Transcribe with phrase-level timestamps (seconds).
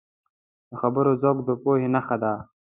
[0.69, 2.33] د خبرو ذوق د پوهې نښه ده